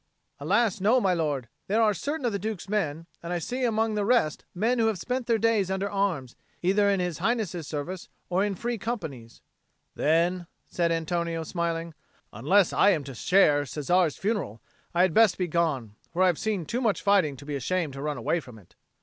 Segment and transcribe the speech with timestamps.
[0.39, 1.47] "Alas, no, my lord.
[1.67, 4.87] There are certain of the Duke's men, and I see among the rest men who
[4.87, 9.41] have spent their days under arms, either in His Highness's service or in Free Companies."
[9.93, 11.93] "Then," said Antonio, smiling,
[12.33, 14.59] "unless I am to share Cesare's funeral,
[14.91, 15.93] I had best be gone.
[16.11, 18.73] For I have seen too much fighting to be ashamed to run away from it."